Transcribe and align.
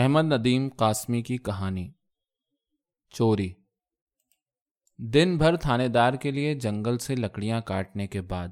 احمد 0.00 0.24
ندیم 0.24 0.68
قاسمی 0.76 1.22
کی 1.22 1.36
کہانی۔ 1.36 1.92
چوری۔ 3.10 3.52
دن 4.98 5.38
بھر 5.38 5.56
تھانے 5.56 5.88
دار 5.88 6.12
کے 6.12 6.30
لیے 6.30 6.54
جنگل 6.54 6.98
سے 6.98 7.14
لکڑیاں 7.14 7.60
کاٹنے 7.60 8.06
کے 8.06 8.20
بعد 8.20 8.48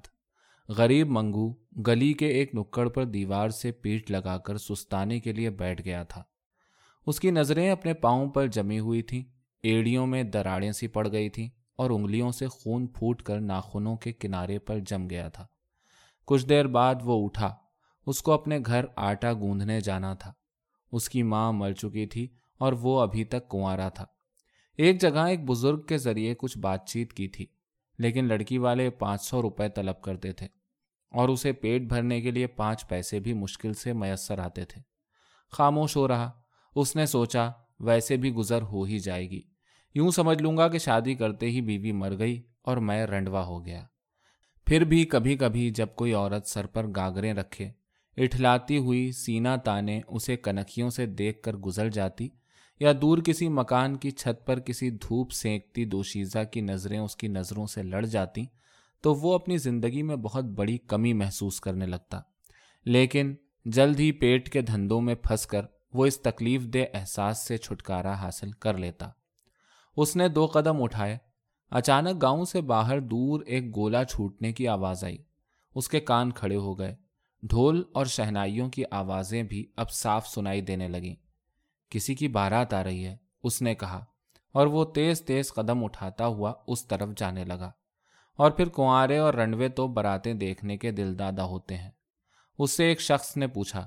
غریب 0.68 1.08
منگو 1.10 1.52
گلی 1.86 2.12
کے 2.12 2.26
ایک 2.26 2.54
نکڑ 2.54 2.88
پر 2.88 3.04
دیوار 3.04 3.48
سے 3.48 3.72
پیٹ 3.72 4.10
لگا 4.10 4.38
کر 4.38 4.58
سستانے 4.58 5.20
کے 5.20 5.32
لیے 5.32 5.50
بیٹھ 5.50 5.82
گیا 5.84 6.02
تھا۔ 6.02 6.22
اس 7.06 7.20
کی 7.20 7.30
نظریں 7.30 7.70
اپنے 7.70 7.94
پاؤں 7.94 8.30
پر 8.30 8.46
جمی 8.46 8.78
ہوئی 8.78 9.02
تھیں، 9.02 9.22
ایڑیوں 9.62 10.06
میں 10.06 10.22
دراڑیں 10.22 10.72
سی 10.72 10.86
پڑ 10.86 11.12
گئی 11.12 11.28
تھیں 11.28 11.48
اور 11.76 11.90
انگلیوں 11.90 12.30
سے 12.30 12.46
خون 12.46 12.86
پھوٹ 12.86 13.22
کر 13.22 13.40
ناخنوں 13.40 13.96
کے 13.96 14.12
کنارے 14.12 14.58
پر 14.58 14.78
جم 14.78 15.10
گیا 15.10 15.28
تھا۔ 15.28 15.46
کچھ 16.26 16.46
دیر 16.46 16.66
بعد 16.66 16.94
وہ 17.04 17.24
اٹھا، 17.24 17.54
اس 18.06 18.22
کو 18.22 18.32
اپنے 18.32 18.58
گھر 18.66 18.84
آٹا 18.96 19.32
گوندھنے 19.32 19.80
جانا 19.80 20.14
تھا۔ 20.14 20.32
اس 20.92 21.08
کی 21.08 21.22
ماں 21.22 21.52
مر 21.52 21.72
چکی 21.72 22.06
تھی 22.06 22.28
اور 22.58 22.72
وہ 22.72 23.00
ابھی 23.00 23.24
تک 23.24 23.48
کنوارا 23.48 23.88
تھا۔ 23.88 24.04
ایک 24.76 25.00
جگہ 25.00 25.26
ایک 25.26 25.44
بزرگ 25.44 25.82
کے 25.82 25.98
ذریعے 25.98 26.34
کچھ 26.38 26.58
بات 26.58 26.88
چیت 26.88 27.12
کی 27.12 27.28
تھی، 27.28 27.46
لیکن 27.98 28.24
لڑکی 28.24 28.58
والے 28.58 28.90
پانچ 28.90 29.22
سو 29.22 29.42
روپے 29.42 29.68
طلب 29.68 30.02
کرتے 30.02 30.32
تھے 30.32 30.46
اور 31.12 31.28
اسے 31.28 31.52
پیٹ 31.52 31.82
بھرنے 31.82 32.20
کے 32.20 32.30
لیے 32.30 32.46
پانچ 32.46 32.88
پیسے 32.88 33.20
بھی 33.20 33.32
مشکل 33.32 33.74
سے 33.74 33.92
میسر 33.92 34.38
آتے 34.38 34.64
تھے۔ 34.64 34.82
خاموش 35.52 35.96
ہو 35.96 36.08
رہا، 36.08 36.30
اس 36.74 36.96
نے 36.96 37.06
سوچا، 37.06 37.48
ویسے 37.80 38.16
بھی 38.16 38.32
گزر 38.34 38.62
ہو 38.62 38.82
ہی 38.82 38.98
جائے 38.98 39.30
گی۔ 39.30 39.40
یوں 39.94 40.10
سمجھ 40.10 40.42
لوں 40.42 40.56
گا 40.56 40.68
کہ 40.68 40.78
شادی 40.78 41.14
کرتے 41.14 41.50
ہی 41.50 41.60
بیوی 41.60 41.92
مر 41.92 42.18
گئی 42.18 42.42
اور 42.62 42.76
میں 42.76 43.06
رنڈوا 43.06 43.44
ہو 43.44 43.64
گیا۔ 43.66 43.86
پھر 44.66 44.84
بھی 44.84 45.04
کبھی 45.04 45.36
کبھی 45.36 45.70
جب 45.70 45.86
کوئی 45.96 46.12
عورت 46.12 46.46
سر 46.46 46.66
پر 46.66 46.86
گاگریں 46.96 47.34
رکھے 47.34 47.70
اٹھلاتی 48.18 48.78
ہوئی 48.78 49.12
سینا 49.12 49.56
تانے 49.56 50.00
اسے 50.08 50.36
کنکھیوں 50.36 50.90
سے 50.90 51.06
دیکھ 51.06 51.42
کر 51.42 51.56
گزر 51.56 51.88
جاتی 51.88 52.28
یا 52.80 52.92
دور 53.02 53.18
کسی 53.18 53.48
مکان 53.48 53.96
کی 53.96 54.10
چھت 54.10 54.46
پر 54.46 54.60
کسی 54.60 54.90
دھوپ 54.90 55.32
سینکتی 55.32 55.84
دوشیزہ 55.84 56.38
کی 56.50 56.60
نظریں 56.60 56.98
اس 56.98 57.16
کی 57.16 57.28
نظروں 57.28 57.66
سے 57.66 57.82
لڑ 57.82 58.06
جاتی 58.06 58.44
تو 59.00 59.14
وہ 59.14 59.34
اپنی 59.34 59.56
زندگی 59.56 60.02
میں 60.02 60.16
بہت 60.16 60.44
بڑی 60.44 60.78
کمی 60.78 61.12
محسوس 61.12 61.60
کرنے 61.60 61.86
لگتا۔ 61.86 62.20
لیکن 62.84 63.34
جلد 63.64 64.00
ہی 64.00 64.12
پیٹ 64.12 64.50
کے 64.52 64.60
دھندوں 64.60 65.00
میں 65.00 65.14
پھنس 65.14 65.46
کر 65.46 65.62
وہ 65.92 66.06
اس 66.06 66.20
تکلیف 66.20 66.62
دہ 66.62 66.84
احساس 66.94 67.38
سے 67.38 67.56
چھٹکارا 67.56 68.12
حاصل 68.12 68.50
کر 68.50 68.76
لیتا۔ 68.76 69.08
اس 69.96 70.16
نے 70.16 70.28
دو 70.28 70.46
قدم 70.46 70.82
اٹھائے۔ 70.82 71.18
اچانک 71.70 72.22
گاؤں 72.22 72.44
سے 72.44 72.60
باہر 72.60 73.00
دور 73.00 73.40
ایک 73.40 73.76
گولا 73.76 74.04
چھوٹنے 74.04 74.52
کی 74.52 74.68
آواز 74.68 75.04
آئی۔ 75.04 75.18
اس 75.74 75.88
کے 75.88 76.00
کان 76.00 76.30
کھڑے 76.32 76.56
ہو 76.56 76.78
گئے۔ 76.78 76.96
ڈھول 77.42 77.84
اور 77.94 78.06
شہنائیوں 78.06 78.70
کی 78.70 78.82
آوازیں 78.90 79.42
بھی 79.42 79.66
اب 79.76 79.90
صاف 79.90 80.28
سنائی 80.28 80.60
دینے 80.60 80.88
لگیں۔ 80.88 81.14
کسی 81.90 82.14
کی 82.14 82.28
بارات 82.28 82.74
آ 82.74 82.84
رہی 82.84 83.06
ہے، 83.06 83.16
اس 83.42 83.62
نے 83.62 83.74
کہا، 83.74 84.04
اور 84.52 84.66
وہ 84.66 84.84
تیز 84.84 85.22
تیز 85.22 85.52
قدم 85.52 85.84
اٹھاتا 85.84 86.26
ہوا 86.26 86.52
اس 86.66 86.86
طرف 86.88 87.08
جانے 87.16 87.44
لگا۔ 87.44 87.72
اور 88.36 88.50
پھر 88.50 88.68
کنوارے 88.68 89.18
اور 89.18 89.34
رنڈوے 89.34 89.68
تو 89.68 89.86
براتیں 89.86 90.34
دیکھنے 90.34 90.76
کے 90.76 90.90
دل 90.90 91.18
دادا 91.18 91.44
ہوتے 91.44 91.76
ہیں۔ 91.76 91.90
اس 92.58 92.70
سے 92.70 92.84
ایک 92.84 93.00
شخص 93.00 93.36
نے 93.36 93.46
پوچھا، 93.46 93.86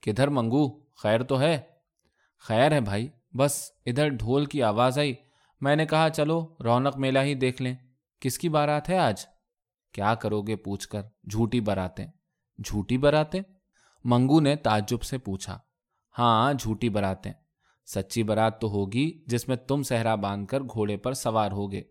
کدھر 0.00 0.28
منگو؟ 0.28 0.80
خیر 0.94 1.22
تو 1.22 1.40
ہے؟ 1.40 1.60
خیر 2.38 2.72
ہے 2.72 2.80
بھائی، 2.80 3.08
بس 3.36 3.70
ادھر 3.86 4.08
ڈھول 4.08 4.46
کی 4.46 4.62
آواز 4.62 4.98
آئی۔ 4.98 5.14
میں 5.60 5.76
نے 5.76 5.86
کہا، 5.86 6.10
چلو، 6.10 6.54
رونق 6.64 6.96
میلہ 6.96 7.18
ہی 7.18 7.34
دیکھ 7.34 7.62
لیں۔ 7.62 7.74
کس 8.20 8.38
کی 8.38 8.48
بارات 8.48 8.88
ہے 8.88 8.98
آج؟ 8.98 9.26
کیا 9.92 10.14
کرو 10.14 10.42
گے 10.42 10.56
پوچھ 10.56 10.88
کر، 10.88 11.02
جھوٹی 11.30 11.60
براتیں۔ 11.60 12.06
جھوٹی 12.64 12.98
براتیں؟ 12.98 13.40
منگو 14.04 14.40
نے 14.40 14.56
تعجب 14.56 15.02
سے 15.02 15.18
پوچھا 15.18 15.58
ہاں 16.18 16.52
جھوٹی 16.52 16.88
براتیں۔ 16.88 17.32
سچی 17.86 18.22
برات 18.22 18.60
تو 18.60 18.68
ہوگی 18.68 19.22
جس 19.26 19.48
میں 19.48 19.56
تم 19.56 19.82
صحرا 19.82 20.14
باندھ 20.14 20.48
کر 20.48 20.60
گھوڑے 20.60 20.96
پر 20.96 21.12
سوار 21.12 21.50
ہوگے۔ 21.50 21.82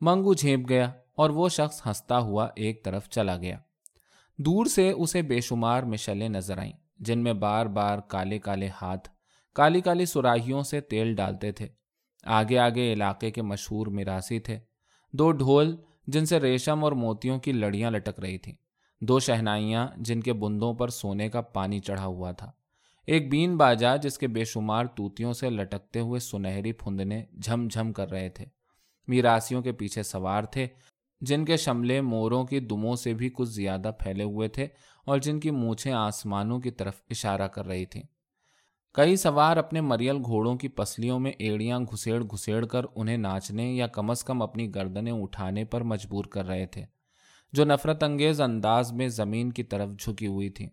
منگو 0.00 0.34
جھیپ 0.34 0.68
گیا 0.68 0.92
اور 1.16 1.30
وہ 1.30 1.48
شخص 1.48 1.86
ہنستا 1.86 2.18
ہوا 2.18 2.48
ایک 2.56 2.84
طرف 2.84 3.08
چلا 3.08 3.36
گیا۔ 3.36 3.58
دور 4.38 4.66
سے 4.66 4.90
اسے 4.90 5.22
بے 5.22 5.40
شمار 5.40 5.82
مشلیں 5.82 6.28
نظر 6.28 6.58
آئیں، 6.58 6.72
جن 6.98 7.18
میں 7.18 7.32
بار 7.32 7.66
بار 7.66 7.98
کالے 7.98 8.38
کالے 8.38 8.68
ہاتھ، 8.82 9.08
کالی 9.54 9.80
کالی 9.80 10.04
سراہیوں 10.04 10.62
سے 10.62 10.80
تیل 10.80 11.14
ڈالتے 11.14 11.52
تھے۔ 11.52 11.68
آگے 12.24 12.58
آگے 12.58 12.92
علاقے 12.92 13.30
کے 13.30 13.42
مشہور 13.42 13.86
میراسی 13.86 14.38
تھے۔ 14.38 14.58
دو 15.12 15.32
ڈھول 15.32 15.76
جن 16.06 16.26
سے 16.26 16.40
ریشم 16.40 16.84
اور 16.84 16.92
موتیوں 16.92 17.38
کی 17.38 17.52
لڑیاں 17.52 17.90
لٹک 17.90 18.20
رہی 18.20 18.38
تھیں۔ 18.38 18.54
دو 19.00 19.18
شہنائیاں 19.18 19.88
جن 19.96 20.20
کے 20.20 20.32
بندوں 20.32 20.74
پر 20.74 20.88
سونے 20.88 21.28
کا 21.28 21.40
پانی 21.40 21.78
چڑھا 21.78 22.06
ہوا 22.06 22.32
تھا۔ 22.32 22.50
ایک 23.06 23.30
بین 23.30 23.56
باجا 23.56 23.96
جس 23.96 24.18
کے 24.18 24.28
بے 24.28 24.44
شمار 24.44 24.84
توتیوں 24.84 25.32
سے 25.32 25.50
لٹکتے 25.50 26.00
ہوئے 26.00 26.20
سنہری 26.20 26.72
پھندنے 26.72 27.24
جھم 27.42 27.68
جھم 27.68 27.92
کر 27.92 28.10
رہے 28.10 28.28
تھے۔ 28.28 28.44
میراسیوں 29.08 29.62
کے 29.62 29.72
پیچھے 29.72 30.02
سوار 30.02 30.42
تھے، 30.42 30.66
جن 31.20 31.44
کے 31.44 31.56
شملے 31.56 32.00
موروں 32.00 32.44
کی 32.44 32.60
دموں 32.60 32.96
سے 32.96 33.14
بھی 33.14 33.30
کچھ 33.34 33.48
زیادہ 33.48 33.90
پھیلے 33.98 34.24
ہوئے 34.24 34.48
تھے 34.48 34.66
اور 35.04 35.18
جن 35.18 35.40
کی 35.40 35.50
مونچھیں 35.50 35.92
آسمانوں 35.92 36.60
کی 36.60 36.70
طرف 36.70 37.02
اشارہ 37.10 37.48
کر 37.48 37.66
رہی 37.66 37.86
تھیں۔ 37.86 38.02
کئی 38.94 39.16
سوار 39.16 39.56
اپنے 39.56 39.80
مریل 39.80 40.16
گھوڑوں 40.24 40.56
کی 40.56 40.68
پسلیوں 40.68 41.20
میں 41.20 41.32
ایڑیاں 41.38 41.80
گھسیڑ 41.80 42.22
گھسیڑ 42.22 42.66
کر 42.66 42.84
انہیں 42.94 43.16
ناچنے 43.16 43.72
یا 43.72 43.86
کم 43.86 44.10
از 44.10 44.24
کم 44.24 44.42
اپنی 44.42 44.74
گردنیں 44.74 45.12
اٹھانے 45.12 45.64
پر 45.64 45.80
مجبور 45.80 46.24
کر 46.24 46.46
رہے 46.46 46.66
تھے۔ 46.66 46.84
جو 47.52 47.64
نفرت 47.64 48.02
انگیز 48.02 48.40
انداز 48.40 48.92
میں 48.92 49.08
زمین 49.08 49.52
کی 49.52 49.62
طرف 49.62 49.88
جھکی 49.98 50.26
ہوئی 50.26 50.50
تھی۔ 50.50 50.68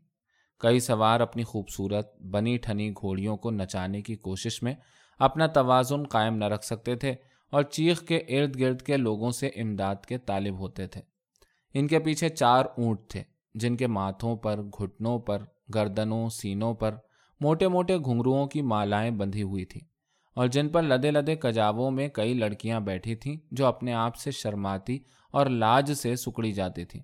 کئی 0.59 0.79
سوار 0.79 1.19
اپنی 1.19 1.43
خوبصورت 1.43 2.21
بنی 2.21 2.57
ٹھنی 2.57 2.91
گھوڑیوں 2.91 3.37
کو 3.37 3.51
نچانے 3.51 4.01
کی 4.01 4.15
کوشش 4.15 4.63
میں 4.63 4.73
اپنا 5.19 5.47
توازن 5.47 6.03
قائم 6.03 6.35
نہ 6.35 6.45
رکھ 6.45 6.65
سکتے 6.65 6.95
تھے 6.95 7.15
اور 7.51 7.63
چیخ 7.63 8.01
کے 8.01 8.17
ارد 8.17 8.59
گرد 8.59 8.81
کے 8.81 8.97
لوگوں 8.97 9.31
سے 9.31 9.47
امداد 9.47 9.95
کے 10.07 10.17
طالب 10.17 10.59
ہوتے 10.59 10.87
تھے۔ 10.87 11.01
ان 11.73 11.87
کے 11.87 11.99
پیچھے 11.99 12.29
چار 12.29 12.65
اونٹ 12.77 12.99
تھے، 13.07 13.23
جن 13.55 13.75
کے 13.75 13.87
ماتھوں 13.87 14.35
پر، 14.35 14.61
گھٹنوں 14.61 15.19
پر، 15.19 15.43
گردنوں، 15.75 16.29
سینوں 16.29 16.73
پر 16.73 16.95
موٹے 17.39 17.67
موٹے 17.67 17.97
گھنگروؤں 17.97 18.47
کی 18.47 18.61
مالائیں 18.61 19.11
بندھی 19.11 19.43
ہوئی 19.43 19.65
تھیں۔ 19.65 19.96
اور 20.37 20.47
جن 20.47 20.69
پر 20.69 20.83
لدے 20.83 21.11
لدے 21.11 21.35
کجاووں 21.35 21.91
میں 21.91 22.07
کئی 22.07 22.33
لڑکیاں 22.33 22.79
بیٹھی 22.79 23.15
تھیں 23.15 23.37
جو 23.51 23.65
اپنے 23.65 23.93
آپ 23.93 24.15
سے 24.15 24.31
شرماتی 24.31 24.99
اور 25.31 25.45
لاج 25.45 25.93
سے 25.93 26.15
سکڑی 26.15 26.51
جاتی 26.51 26.85
تھیں 26.85 27.01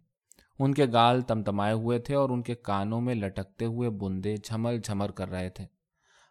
ان 0.60 0.74
کے 0.74 0.86
گال 0.94 1.22
تمتمائے 1.22 1.74
ہوئے 1.74 2.00
تھے 2.00 2.16
اور 2.16 2.30
ان 2.30 2.42
کے 2.42 2.56
کانوں 2.56 3.02
میں 3.02 3.16
لٹکتے 3.16 3.66
ہوئے 3.66 3.90
بندے 3.90 4.36
جھمل 4.38 4.80
جھمر 4.80 5.12
کر 5.12 5.30
رہے 5.30 5.50
تھے۔ 5.50 5.64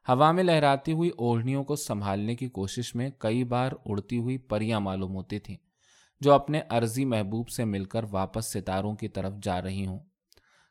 ہوا 0.09 0.33
میں 0.33 0.45
لہراتی 0.45 0.93
ہوئی 0.93 1.11
اوڑھنیوں 1.19 1.65
کو 1.65 1.77
سنبھالنے 1.77 2.37
کی 2.37 2.49
کوشش 2.49 2.95
میں 2.95 3.11
کئی 3.19 3.45
بار 3.45 3.73
اڑتی 3.85 4.19
ہوئی 4.19 4.39
پریاں 4.39 4.81
معلوم 4.81 5.15
ہوتی 5.15 5.39
تھیں 5.39 5.57
جو 6.21 6.33
اپنے 6.33 6.61
عرضی 6.69 7.05
محبوب 7.05 7.49
سے 7.49 7.65
مل 7.65 7.85
کر 7.85 8.05
واپس 8.11 8.53
ستاروں 8.53 8.97
کی 8.97 9.09
طرف 9.09 9.33
جا 9.43 9.63
رہی 9.63 9.87
ہوں۔ 9.87 9.99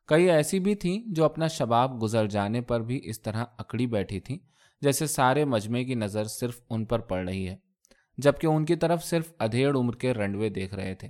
کئی 0.07 0.29
ایسی 0.29 0.59
بھی 0.59 0.75
تھیں 0.75 1.03
جو 1.07 1.25
اپنا 1.25 1.47
شباب 1.47 2.01
گزر 2.03 2.27
جانے 2.27 2.61
پر 2.61 2.81
بھی 2.81 3.01
اس 3.03 3.21
طرح 3.21 3.45
اکڑی 3.57 3.87
بیٹھی 3.87 4.19
تھیں 4.19 4.37
جیسے 4.81 5.07
سارے 5.07 5.45
مجمے 5.45 5.83
کی 5.83 5.95
نظر 5.95 6.23
صرف 6.23 6.61
ان 6.69 6.85
پر 6.85 6.99
پڑ 6.99 7.29
رہی 7.29 7.47
ہے، 7.47 7.55
جبکہ 8.17 8.47
ان 8.47 8.65
کی 8.65 8.75
طرف 8.75 9.03
صرف 9.03 9.33
ادھیڑ 9.39 9.77
عمر 9.77 9.95
کے 9.95 10.13
رنڈوے 10.13 10.49
دیکھ 10.49 10.75
رہے 10.75 10.95
تھے۔ 10.95 11.07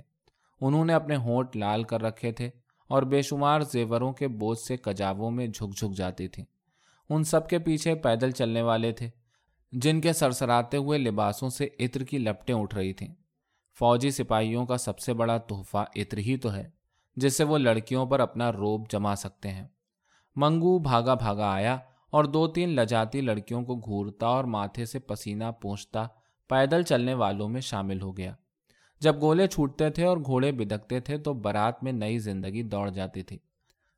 انہوں 0.60 0.84
نے 0.84 0.92
اپنے 0.92 1.16
ہونٹ 1.16 1.56
لال 1.56 1.82
کر 1.82 2.02
رکھے 2.02 2.32
تھے 2.32 2.50
اور 2.88 3.02
بے 3.02 3.22
شمار 3.22 3.60
زیوروں 3.60 4.12
کے 4.12 4.28
بوجھ 4.28 4.58
سے 4.58 4.76
کجاووں 4.76 5.30
میں 5.30 5.46
جھک 5.46 5.76
جھک 5.76 5.96
جاتی 5.96 6.28
تھیں۔ 6.28 6.44
ان 7.10 7.24
سب 7.24 7.48
کے 7.48 7.58
پیچھے 7.58 7.94
پیدل 7.94 8.30
چلنے 8.30 8.62
والے 8.62 8.92
تھے، 8.92 9.10
جن 9.72 10.00
کے 10.00 10.12
سرسراتے 10.12 10.76
ہوئے 10.76 10.98
لباسوں 10.98 11.50
سے 11.50 11.68
عطر 11.80 12.04
کی 12.04 12.18
لپٹیں 12.18 12.54
اٹھ 12.54 12.74
رہی 12.74 12.92
تھیں۔ 12.92 13.14
فوجی 13.78 14.10
سپاہیوں 14.10 14.66
کا 14.66 14.76
سب 14.76 14.98
سے 14.98 15.12
بڑا 15.12 15.38
تحفہ 15.38 15.84
عطر 15.96 16.18
ہی 16.18 16.36
تو 16.36 16.54
ہے، 16.54 16.70
جس 17.16 17.36
سے 17.36 17.44
وہ 17.44 17.58
لڑکیوں 17.58 18.06
پر 18.06 18.20
اپنا 18.20 18.52
روب 18.52 18.90
جما 18.90 19.16
سکتے 19.16 19.48
ہیں۔ 19.48 19.66
منگو 20.36 20.78
بھاگا 20.78 21.14
بھاگا 21.14 21.50
آیا 21.50 21.78
اور 22.12 22.24
دو 22.24 22.46
تین 22.46 22.68
لجاتی 22.68 23.20
لڑکیوں 23.20 23.62
کو 23.62 23.76
گھورتا 23.76 24.26
اور 24.26 24.44
ماتھے 24.44 24.84
سے 24.84 24.98
پسینہ 24.98 25.44
پونچھتا، 25.62 26.06
پیدل 26.48 26.82
چلنے 26.82 27.14
والوں 27.14 27.48
میں 27.48 27.60
شامل 27.60 28.00
ہو 28.00 28.16
گیا۔ 28.16 28.34
جب 29.00 29.20
گولے 29.20 29.46
چھوٹتے 29.46 29.90
تھے 29.90 30.04
اور 30.04 30.16
گھوڑے 30.16 30.52
بدکتے 30.52 31.00
تھے 31.00 31.18
تو 31.18 31.34
برات 31.34 31.82
میں 31.84 31.92
نئی 31.92 32.18
زندگی 32.18 32.62
دوڑ 32.62 32.88
جاتی 32.90 33.22
تھی۔ 33.22 33.38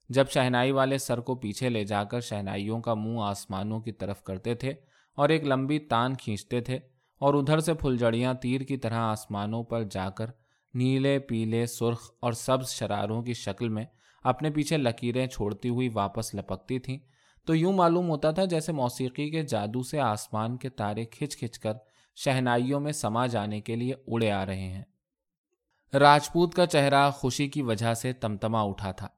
جب 0.08 0.28
شہنائی 0.30 0.70
والے 0.70 0.98
سر 0.98 1.20
کو 1.20 1.34
پیچھے 1.34 1.68
لے 1.68 1.84
جا 1.84 2.04
کر 2.04 2.20
شہنائیوں 2.20 2.80
کا 2.80 2.94
منہ 2.94 3.20
آسمانوں 3.20 3.80
کی 3.80 3.92
طرف 3.92 4.22
کرتے 4.22 4.54
تھے 4.54 4.72
اور 5.14 5.28
ایک 5.28 5.44
لمبی 5.44 5.78
تان 5.78 6.14
کھینچتے 6.14 6.60
تھے 6.60 6.78
اور 7.18 7.34
ادھر 7.34 7.58
سے 7.58 7.74
پھلجڑیاں 7.74 8.34
تیر 8.34 8.60
کی 8.60 8.76
طرح 8.76 8.98
آسمانوں 8.98 9.62
پر 9.62 9.82
جا 9.82 10.10
کر 10.10 10.30
نیلے، 10.74 11.18
پیلے، 11.18 11.66
سرخ 11.66 12.10
اور 12.20 12.32
سبز 12.32 12.68
شراروں 12.68 13.22
کی 13.22 13.34
شکل 13.34 13.68
میں 13.68 13.84
اپنے 14.22 14.50
پیچھے 14.50 14.76
لکیریں 14.76 15.26
چھوڑتی 15.26 15.68
ہوئی 15.68 15.88
واپس 15.88 16.34
لپکتی 16.34 16.78
تھیں 16.78 16.98
تو 17.44 17.54
یوں 17.54 17.72
معلوم 17.72 18.08
ہوتا 18.08 18.30
تھا 18.30 18.44
جیسے 18.44 18.72
موسیقی 18.72 19.30
کے 19.30 19.42
جادو 19.42 19.82
سے 19.82 20.00
آسمان 20.00 20.56
کے 20.56 20.68
تارے 20.68 21.04
کھچ 21.04 21.36
کھچ 21.36 21.58
کر 21.58 21.72
شہنائیوں 22.16 22.80
میں 22.80 22.92
سما 22.92 23.26
جانے 23.26 23.60
کے 23.60 23.76
لیے 23.76 23.94
اڑے 24.06 24.30
آ 24.30 24.46
رہے 24.46 24.68
ہیں۔ 24.68 24.82
راجپوت 25.94 26.54
کا 26.54 26.66
چہرہ 26.66 27.10
خوشی 27.10 27.48
کی 27.48 27.62
وجہ 27.62 27.94
سے 27.94 28.12
تمتما 28.12 28.62
اٹھا 28.62 28.92
تھا۔ 28.92 29.08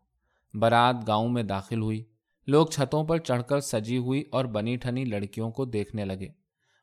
برات 0.55 0.97
گاؤں 1.07 1.29
میں 1.29 1.43
داخل 1.43 1.83
ہوئی۔ 1.83 2.05
لوگ 2.47 2.67
چھتوں 2.67 3.05
پر 3.05 3.19
چڑھ 3.19 3.43
کر 3.43 3.61
سجی 3.61 3.99
ہوئی 3.99 4.25
اور 4.33 4.45
بنی 4.45 4.77
ٹھنی 4.77 5.05
لڑکیوں 5.05 5.51
کو 5.51 5.65
دیکھنے 5.65 6.05
لگے۔ 6.05 6.29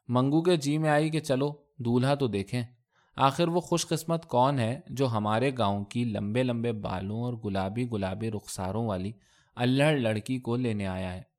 منگو 0.08 0.42
کے 0.42 0.56
جی 0.56 0.78
میں 0.78 0.90
آئی 0.90 1.10
کہ 1.10 1.20
چلو، 1.20 1.54
دولہا 1.78 2.16
تو 2.16 2.28
دیکھیں۔ 2.28 2.64
آخر 3.16 3.48
وہ 3.48 3.60
خوش 3.60 3.88
قسمت 3.88 4.26
کون 4.26 4.60
ہے 4.60 4.80
جو 4.90 5.08
ہمارے 5.08 5.52
گاؤں 5.58 5.86
کی 5.86 6.04
لمبے 6.04 6.44
لمبے 6.44 6.72
بالوں 6.72 7.22
اور 7.22 7.34
گلابی 7.34 7.88
گلابی 7.92 8.32
رخساروں 8.32 8.88
والی 8.88 9.12
اللہ 9.56 9.84
لڑکی 9.84 10.40
کو 10.40 10.56
لینے 10.56 10.88
آیا 10.88 11.14
ہے؟ 11.14 11.33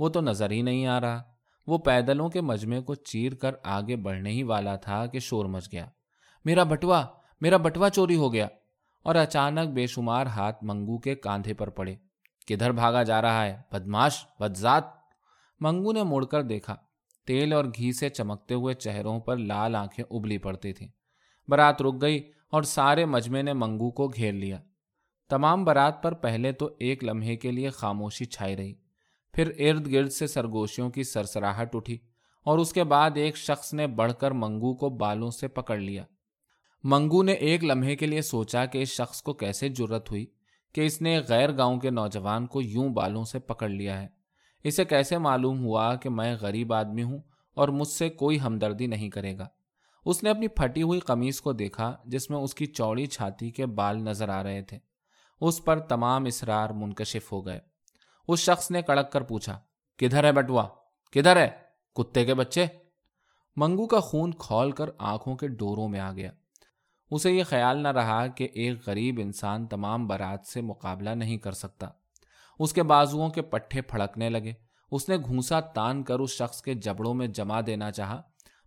وہ 0.00 0.08
تو 0.08 0.20
نظر 0.20 0.50
ہی 0.50 0.62
نہیں 0.62 0.86
آ 0.86 1.00
رہا۔ 1.00 1.22
وہ 1.66 1.78
پیدلوں 1.78 2.28
کے 2.28 2.40
مجمے 2.40 2.80
کو 2.80 2.94
چیر 2.94 3.34
کر 3.34 3.54
آگے 3.64 3.96
بڑھنے 3.96 4.30
ہی 4.30 4.42
والا 4.42 4.76
تھا 4.76 5.06
کہ 5.06 5.18
شور 5.18 5.44
مچ 5.44 5.72
گیا۔ 5.72 5.86
میرا 6.44 6.62
بٹوا 6.62 7.06
میرا 7.40 7.56
بٹوا 7.56 7.90
چوری 7.90 8.16
ہو 8.16 8.32
گیا۔ 8.32 8.48
اور 9.02 9.14
اچانک 9.14 9.68
بے 9.68 9.86
شمار 9.86 10.26
ہاتھ 10.26 10.64
منگو 10.64 10.98
کے 10.98 11.14
کاندھے 11.14 11.54
پر 11.54 11.70
پڑے۔ 11.70 11.94
کدھر 12.46 12.72
بھاگا 12.72 13.02
جا 13.02 13.22
رہا 13.22 13.46
ہے؟ 13.46 13.60
بدماش 13.72 14.26
بدزات 14.40 14.84
منگو 15.60 15.92
نے 15.92 16.02
مڑ 16.02 16.24
کر 16.24 16.42
دیکھا۔ 16.42 16.76
تیل 17.26 17.52
اور 17.52 17.64
گھی 17.64 17.92
سے 17.92 18.08
چمکتے 18.08 18.54
ہوئے 18.54 18.74
چہروں 18.74 19.20
پر 19.20 19.36
لال 19.36 19.74
آنکھیں 19.74 20.04
ابلی 20.10 20.38
پڑتی 20.38 20.72
تھیں۔ 20.72 20.88
برات 21.48 21.82
رک 21.82 22.02
گئی 22.02 22.30
اور 22.50 22.62
سارے 22.62 23.04
مجمے 23.04 23.42
نے 23.42 23.52
منگو 23.52 23.90
کو 23.90 24.08
گھیر 24.08 24.32
لیا۔ 24.32 24.58
تمام 25.28 25.64
برات 25.64 26.02
پر 26.02 26.14
پہلے 26.14 26.52
تو 26.52 26.70
ایک 26.78 27.04
لمحے 27.04 27.36
کے 27.36 27.50
لیے 27.50 27.70
خاموشی 27.70 28.24
چھائی 28.24 28.56
رہی۔ 28.56 28.74
پھر 29.32 29.52
ارد 29.58 29.92
گرد 29.92 30.10
سے 30.10 30.26
سرگوشیوں 30.26 30.90
کی 30.90 31.02
سرسراہٹ 31.02 31.76
اٹھی 31.76 31.98
اور 32.44 32.58
اس 32.58 32.72
کے 32.72 32.84
بعد 32.84 33.10
ایک 33.14 33.36
شخص 33.36 33.74
نے 33.74 33.86
بڑھ 33.86 34.12
کر 34.12 34.30
منگو 34.30 34.74
کو 34.74 34.88
بالوں 34.88 35.30
سے 35.30 35.48
پکڑ 35.48 35.76
لیا۔ 35.76 36.04
منگو 36.84 37.22
نے 37.22 37.32
ایک 37.32 37.64
لمحے 37.64 37.96
کے 37.96 38.06
لیے 38.06 38.22
سوچا 38.22 38.66
کہ 38.66 38.78
اس 38.78 38.88
شخص 38.88 39.22
کو 39.22 39.32
کیسے 39.32 39.68
جرت 39.68 40.10
ہوئی 40.10 40.26
کہ 40.72 40.80
اس 40.80 41.02
نے 41.02 41.20
غیر 41.28 41.56
گاؤں 41.56 41.80
کے 41.80 41.90
نوجوان 41.90 42.46
کو 42.46 42.62
یوں 42.62 42.88
بالوں 42.88 43.24
سے 43.24 43.38
پکڑ 43.38 43.68
لیا 43.68 44.02
ہے۔ 44.02 44.08
اسے 44.64 44.84
کیسے 44.84 45.18
معلوم 45.18 45.64
ہوا 45.64 45.94
کہ 45.94 46.10
میں 46.10 46.36
غریب 46.40 46.72
آدمی 46.72 47.02
ہوں 47.02 47.18
اور 47.54 47.68
مجھ 47.68 47.88
سے 47.88 48.08
کوئی 48.08 48.40
ہمدردی 48.40 48.86
نہیں 48.86 49.10
کرے 49.10 49.38
گا؟ 49.38 49.46
اس 50.04 50.22
نے 50.22 50.30
اپنی 50.30 50.48
پھٹی 50.48 50.82
ہوئی 50.82 51.00
قمیص 51.00 51.40
کو 51.40 51.52
دیکھا 51.52 51.96
جس 52.04 52.30
میں 52.30 52.38
اس 52.38 52.54
کی 52.54 52.66
چوڑی 52.66 53.06
چھاتی 53.06 53.50
کے 53.50 53.66
بال 53.66 53.96
نظر 53.96 54.28
آ 54.28 54.42
رہے 54.42 54.62
تھے۔ 54.62 54.78
اس 55.40 55.64
پر 55.64 55.78
تمام 55.78 56.24
اسرار 56.24 56.70
منکشف 56.70 57.32
ہو 57.32 57.46
گئے۔ 57.46 57.69
اس 58.30 58.40
شخص 58.40 58.70
نے 58.70 58.82
کڑک 58.82 59.12
کر 59.12 59.20
پوچھا، 59.20 59.60
کدھر 59.98 60.24
ہے 60.24 60.32
بٹوا؟ 60.32 60.68
کدھر 61.12 61.36
ہے؟ 61.36 61.48
کتے 61.94 62.24
کے 62.24 62.34
بچے؟ 62.34 62.66
منگو 63.56 63.86
کا 63.86 64.00
خون 64.00 64.34
کھول 64.38 64.72
کر 64.72 64.90
آنکھوں 64.98 65.36
کے 65.36 65.48
ڈوروں 65.48 65.88
میں 65.88 66.00
آ 66.00 66.12
گیا۔ 66.12 66.30
اسے 67.10 67.32
یہ 67.32 67.44
خیال 67.44 67.78
نہ 67.78 67.88
رہا 67.88 68.26
کہ 68.26 68.48
ایک 68.54 68.78
غریب 68.86 69.20
انسان 69.22 69.66
تمام 69.66 70.06
برات 70.06 70.46
سے 70.46 70.60
مقابلہ 70.60 71.10
نہیں 71.10 71.38
کر 71.38 71.52
سکتا۔ 71.52 71.88
اس 72.58 72.72
کے 72.72 72.82
بازوؤں 72.82 73.30
کے 73.30 73.42
پٹھے 73.42 73.82
پھڑکنے 73.82 74.30
لگے۔ 74.30 74.52
اس 74.90 75.08
نے 75.08 75.16
گھونسا 75.16 75.60
تان 75.60 76.02
کر 76.02 76.18
اس 76.18 76.30
شخص 76.30 76.62
کے 76.62 76.74
جبڑوں 76.74 77.14
میں 77.14 77.26
جما 77.26 77.60
دینا 77.66 77.90
چاہا، 77.90 78.22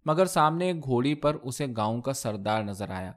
مگر 0.05 0.25
سامنے 0.25 0.65
ایک 0.65 0.83
گھوڑی 0.83 1.15
پر 1.15 1.35
اسے 1.35 1.65
گاؤں 1.77 2.01
کا 2.01 2.13
سردار 2.13 2.63
نظر 2.63 2.89
آیا۔ 2.89 3.11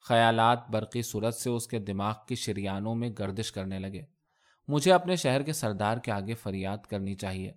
خیالات 0.00 0.68
برقی 0.68 1.02
صورت 1.02 1.34
سے 1.34 1.50
اس 1.50 1.66
کے 1.66 1.78
دماغ 1.78 2.14
کی 2.28 2.34
شریانوں 2.34 2.94
میں 2.94 3.10
گردش 3.18 3.52
کرنے 3.52 3.78
لگے۔ 3.78 4.17
مجھے 4.68 4.92
اپنے 4.92 5.16
شہر 5.16 5.42
کے 5.42 5.52
سردار 5.52 5.96
کے 5.96 6.12
آگے 6.12 6.34
فریاد 6.34 6.78
کرنی 6.78 7.14
چاہیے۔ 7.14 7.52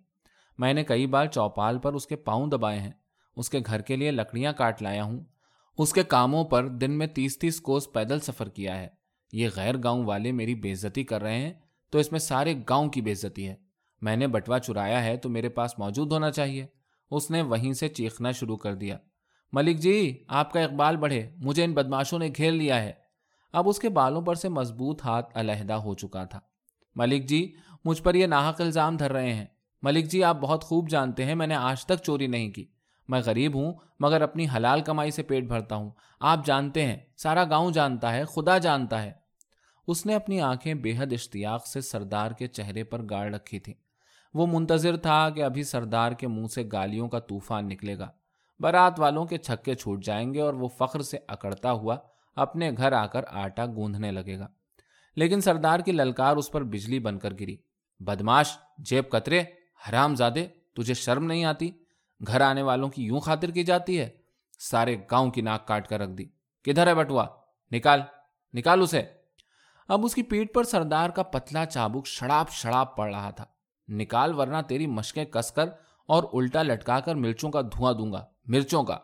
میں 0.57 0.73
نے 0.73 0.83
کئی 0.83 1.07
بار 1.07 1.25
چوپال 1.25 1.79
پر 1.79 1.93
اس 1.93 2.07
کے 2.07 2.15
پاؤں 2.15 2.47
دبائے 2.47 2.79
ہیں۔ 2.79 2.91
اس 3.35 3.49
کے 3.49 3.59
گھر 3.65 3.81
کے 3.81 3.95
لیے 3.95 4.11
لکڑیاں 4.11 4.53
کاٹ 4.53 4.81
لایا 4.81 5.03
ہوں۔ 5.03 5.19
اس 5.77 5.93
کے 5.93 6.03
کاموں 6.03 6.45
پر 6.45 6.67
دن 6.67 6.91
میں 6.91 7.07
تیس 7.07 7.39
تیس 7.39 7.61
کوس 7.61 7.93
پیدل 7.93 8.19
سفر 8.19 8.49
کیا 8.49 8.79
ہے۔ 8.79 8.87
یہ 9.31 9.49
غیر 9.55 9.75
گاؤں 9.83 10.05
والے 10.05 10.31
میری 10.31 10.55
بےزتی 10.55 11.03
کر 11.03 11.21
رہے 11.21 11.37
ہیں، 11.37 11.53
تو 11.89 11.99
اس 11.99 12.11
میں 12.11 12.19
سارے 12.19 12.53
گاؤں 12.69 12.89
کی 12.89 13.01
بےزتی 13.01 13.47
ہے۔ 13.47 13.55
میں 14.01 14.15
نے 14.15 14.27
بٹوا 14.27 14.59
چرایا 14.59 15.03
ہے 15.03 15.17
تو 15.17 15.29
میرے 15.29 15.49
پاس 15.49 15.79
موجود 15.79 16.11
ہونا 16.11 16.31
چاہیے۔ 16.31 16.65
اس 17.11 17.31
نے 17.31 17.41
وہیں 17.41 17.73
سے 17.73 17.87
چیخنا 17.87 18.31
شروع 18.31 18.57
کر 18.57 18.75
دیا۔ 18.75 18.97
ملک 19.51 19.77
جی 19.77 20.23
آپ 20.27 20.53
کا 20.53 20.59
اقبال 20.59 20.97
بڑھے۔ 20.97 21.29
مجھے 21.37 21.63
ان 21.63 21.73
بدماشوں 21.73 22.19
نے 22.19 22.29
گھیر 22.37 22.51
لیا 22.51 22.83
ہے۔ 22.83 22.93
اب 23.53 23.69
اس 23.69 23.79
کے 23.79 23.89
بالوں 23.89 24.21
پر 24.21 24.35
سے 24.35 24.49
مضبوط 24.49 25.05
ہاتھ 25.05 25.37
علیحدہ 25.37 25.73
ہو 25.73 25.93
چکا 25.93 26.23
تھا۔ 26.23 26.39
ملک 26.95 27.25
جی 27.25 27.53
مجھ 27.85 28.03
پر 28.03 28.15
یہ 28.15 28.25
ناحق 28.25 28.61
الزام 28.61 28.97
دھر 28.97 29.11
رہے 29.11 29.33
ہیں۔ 29.33 29.45
ملک 29.81 30.05
جی 30.05 30.23
آپ 30.23 30.37
بہت 30.41 30.63
خوب 30.63 30.89
جانتے 30.89 31.25
ہیں، 31.25 31.35
میں 31.35 31.47
نے 31.47 31.55
آج 31.55 31.85
تک 31.85 32.03
چوری 32.03 32.27
نہیں 32.27 32.51
کی۔ 32.51 32.65
میں 33.07 33.21
غریب 33.25 33.55
ہوں، 33.55 33.73
مگر 33.99 34.21
اپنی 34.21 34.45
حلال 34.55 34.81
کمائی 34.81 35.11
سے 35.11 35.23
پیٹ 35.23 35.43
بھرتا 35.43 35.75
ہوں۔ 35.75 35.91
آپ 36.19 36.45
جانتے 36.45 36.85
ہیں، 36.85 36.97
سارا 37.17 37.43
گاؤں 37.43 37.71
جانتا 37.71 38.13
ہے، 38.13 38.25
خدا 38.25 38.57
جانتا 38.57 39.03
ہے۔ 39.03 39.11
اس 39.87 40.05
نے 40.05 40.15
اپنی 40.15 40.41
آنکھیں 40.41 40.73
بے 40.73 40.93
حد 40.97 41.13
اشتیاق 41.13 41.67
سے 41.67 41.81
سردار 41.81 42.31
کے 42.31 42.47
چہرے 42.47 42.83
پر 42.83 43.01
گاڑ 43.09 43.35
رکھی 43.35 43.59
تھی 43.59 43.73
وہ 44.33 44.47
منتظر 44.47 44.97
تھا 44.97 45.29
کہ 45.29 45.43
ابھی 45.43 45.63
سردار 45.63 46.11
کے 46.11 46.27
منہ 46.27 46.47
سے 46.47 46.63
گالیوں 46.71 47.09
کا 47.09 47.19
طوفان 47.19 47.67
نکلے 47.67 47.97
گا۔ 47.97 48.07
برات 48.59 48.99
والوں 48.99 49.25
کے 49.25 49.37
چھکے 49.37 49.75
چھوٹ 49.75 50.03
جائیں 50.03 50.33
گے 50.33 50.41
اور 50.41 50.53
وہ 50.53 50.67
فخر 50.67 51.01
سے 51.01 51.17
اکڑتا 51.27 51.71
ہوا 51.71 51.97
اپنے 52.35 52.71
گھر 52.77 52.91
آ 52.91 53.05
کر 53.05 53.21
آٹا 53.29 53.65
گوندھنے 53.65 54.11
لگے 54.11 54.39
گا۔ 54.39 54.47
لیکن 55.15 55.41
سردار 55.41 55.79
کی 55.79 55.91
للکار 55.91 56.37
اس 56.37 56.51
پر 56.51 56.63
بجلی 56.63 56.99
بن 56.99 57.19
کر 57.19 57.33
گری۔ 57.33 57.57
بدماش، 57.99 58.57
جیب 58.77 59.09
کترے 59.09 59.43
حرام 59.89 60.15
زادے 60.15 60.47
تجھے 60.47 60.93
شرم 60.93 61.25
نہیں 61.25 61.45
آتی؟ 61.45 61.71
گھر 62.27 62.41
آنے 62.41 62.61
والوں 62.61 62.89
کی 62.89 63.03
یوں 63.03 63.19
خاطر 63.19 63.51
کی 63.51 63.63
جاتی 63.63 63.99
ہے؟ 63.99 64.09
سارے 64.59 64.97
گاؤں 65.11 65.31
کی 65.31 65.41
ناک 65.41 65.67
کاٹ 65.67 65.87
کر 65.87 65.99
رکھ 65.99 66.11
دی۔ 66.11 66.25
کدھر 66.63 66.87
ہے 66.87 66.95
بٹوا؟ 66.95 67.25
نکال 67.71 68.01
نکال 68.53 68.81
اسے۔ 68.81 69.01
اب 69.87 70.05
اس 70.05 70.15
کی 70.15 70.23
پیٹ 70.23 70.53
پر 70.53 70.63
سردار 70.63 71.09
کا 71.09 71.23
پتلا 71.23 71.65
چابک 71.65 72.07
شڑاپ 72.07 72.49
شڑاپ 72.51 72.97
پڑ 72.97 73.15
رہا 73.15 73.31
تھا۔ 73.31 73.45
نکال، 73.87 74.33
ورنہ 74.33 74.57
تیری 74.67 74.87
مشقیں 74.87 75.25
کس 75.25 75.51
کر 75.51 75.69
اور 76.07 76.23
الٹا 76.33 76.63
لٹکا 76.63 76.99
کر 76.99 77.15
مرچوں 77.15 77.51
کا 77.51 77.61
دھواں 77.61 77.93
دوں 77.93 78.13
گا۔ 78.13 78.25
مرچوں 78.45 78.83
کا۔ 78.83 78.97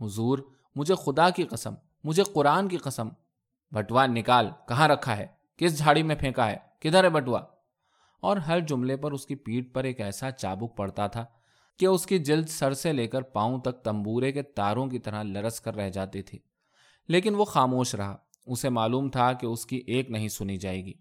حضور، 0.00 0.38
مجھے 0.74 0.94
خدا 0.94 1.30
کی 1.30 1.42
قسم، 1.42 1.74
مجھے 2.04 2.22
قرآن 2.22 2.68
کی 2.68 2.76
قسم 2.76 3.08
بٹوا 3.72 4.06
نکال، 4.06 4.50
کہاں 4.68 4.88
رکھا 4.88 5.16
ہے؟ 5.16 5.26
کس 5.56 5.78
جھاڑی 5.78 6.02
میں 6.02 6.14
پھینکا 6.14 6.50
ہے؟ 6.50 6.56
کدھر 6.78 7.04
ہے 7.04 7.08
بٹوا؟ 7.08 7.40
اور 8.20 8.36
ہر 8.36 8.60
جملے 8.60 8.96
پر 8.96 9.12
اس 9.12 9.26
کی 9.26 9.34
پیٹ 9.34 9.74
پر 9.74 9.84
ایک 9.84 10.00
ایسا 10.00 10.30
چابک 10.30 10.76
پڑتا 10.76 11.06
تھا 11.06 11.24
کہ 11.78 11.86
اس 11.86 12.06
کی 12.06 12.18
جلد 12.18 12.48
سر 12.48 12.74
سے 12.74 12.92
لے 12.92 13.06
کر 13.06 13.22
پاؤں 13.22 13.60
تک 13.60 13.84
تمبورے 13.84 14.32
کے 14.32 14.42
تاروں 14.42 14.86
کی 14.86 14.98
طرح 14.98 15.22
لرس 15.22 15.60
کر 15.60 15.76
رہ 15.76 15.90
جاتی 15.90 16.22
تھی۔ 16.22 16.38
لیکن 17.08 17.34
وہ 17.34 17.44
خاموش 17.44 17.94
رہا۔ 17.94 18.16
اسے 18.46 18.68
معلوم 18.68 19.10
تھا 19.10 19.32
کہ 19.32 19.46
اس 19.46 19.66
کی 19.66 19.76
ایک 19.76 20.10
نہیں 20.10 20.28
سنی 20.28 20.56
جائے 20.56 20.84
گی۔ 20.84 20.92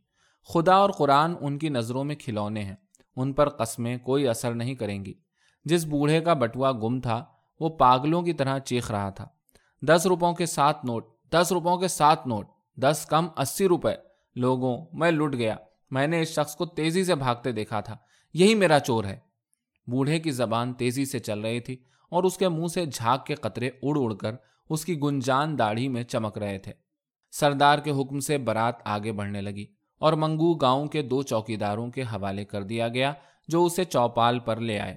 خدا 0.53 0.75
اور 0.75 0.89
قرآن 0.89 1.35
ان 1.41 1.57
کی 1.57 1.69
نظروں 1.69 2.03
میں 2.03 2.15
کھلونے 2.15 2.63
ہیں۔ 2.63 2.75
ان 3.15 3.33
پر 3.33 3.49
قسمیں 3.49 3.97
کوئی 3.97 4.27
اثر 4.27 4.53
نہیں 4.53 4.75
کریں 4.75 5.05
گی۔ 5.05 5.13
جس 5.65 5.85
بوڑھے 5.85 6.21
کا 6.21 6.33
بٹوا 6.33 6.71
گم 6.71 7.01
تھا، 7.01 7.25
وہ 7.59 7.69
پاگلوں 7.69 8.21
کی 8.21 8.33
طرح 8.33 8.59
چیخ 8.59 8.91
رہا 8.91 9.09
تھا۔ 9.09 9.27
دس 9.81 10.05
روپوں 10.05 10.33
کے 10.33 10.45
سات 10.45 10.85
نوٹ، 10.85 11.05
دس 11.33 11.51
روپوں 11.51 11.77
کے 11.77 11.87
سات 11.87 12.27
نوٹ۔ 12.27 12.47
دس 12.75 13.05
کم 13.09 13.27
اسی 13.37 13.67
روپے۔ 13.67 13.93
لوگوں، 14.35 14.85
میں 14.93 15.11
لٹ 15.11 15.33
گیا۔ 15.33 15.55
میں 15.91 16.07
نے 16.07 16.21
اس 16.21 16.27
شخص 16.27 16.55
کو 16.55 16.65
تیزی 16.65 17.03
سے 17.03 17.15
بھاگتے 17.15 17.51
دیکھا 17.51 17.79
تھا۔ 17.79 17.97
یہی 18.33 18.55
میرا 18.55 18.79
چور 18.79 19.03
ہے۔ 19.03 19.19
بوڑھے 19.87 20.19
کی 20.19 20.31
زبان 20.31 20.73
تیزی 20.73 21.05
سے 21.05 21.19
چل 21.19 21.39
رہی 21.39 21.59
تھی 21.59 21.77
اور 22.09 22.23
اس 22.23 22.37
کے 22.37 22.49
منہ 22.49 22.67
سے 22.67 22.85
جھاگ 22.85 23.17
کے 23.25 23.35
قطرے 23.35 23.67
اڑ 23.67 23.97
اڑ 23.99 24.13
کر 24.13 24.35
اس 24.69 24.85
کی 24.85 24.99
گنجان 25.01 25.59
داڑھی 25.59 25.87
میں 25.87 26.03
چمک 26.03 26.37
رہے 26.37 26.57
تھے۔ 26.57 26.73
سردار 27.31 27.79
کے 27.79 27.91
حکم 27.91 28.19
سے 28.19 28.37
برات 28.37 28.75
آگے 28.85 29.11
بڑھنے 29.11 29.41
لگی 29.41 29.65
اور 29.99 30.13
منگو 30.13 30.53
گاؤں 30.53 30.87
کے 30.87 31.01
دو 31.01 31.21
چوکیداروں 31.21 31.91
کے 31.91 32.01
حوالے 32.01 32.45
کر 32.45 32.63
دیا 32.63 32.87
گیا 32.87 33.13
جو 33.47 33.65
اسے 33.65 33.83
چوپال 33.83 34.39
پر 34.39 34.55
لے 34.55 34.79
آئے۔ 34.79 34.95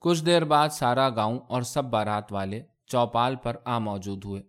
کچھ 0.00 0.24
دیر 0.24 0.44
بعد 0.44 0.68
سارا 0.68 1.08
گاؤں 1.08 1.38
اور 1.48 1.62
سب 1.62 1.84
بارات 1.84 2.32
والے 2.32 2.62
چوپال 2.86 3.36
پر 3.36 3.56
آ 3.64 3.78
موجود 3.78 4.24
ہوئے۔ 4.24 4.42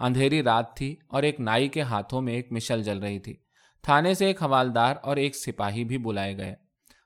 اندھیری 0.00 0.42
رات 0.42 0.76
تھی 0.76 0.96
اور 1.08 1.22
ایک 1.22 1.40
نائی 1.40 1.68
کے 1.68 1.82
ہاتھوں 1.82 2.20
میں 2.20 2.32
ایک 2.32 2.52
مشل 2.52 2.82
جل 2.82 2.98
رہی 2.98 3.18
تھی۔ 3.18 3.34
تھانے 3.82 4.14
سے 4.14 4.26
ایک 4.26 4.42
حوالدار 4.42 4.94
اور 5.02 5.16
ایک 5.16 5.36
سپاہی 5.36 5.84
بھی 5.84 5.98
بلائے 5.98 6.36
گئے۔ 6.36 6.54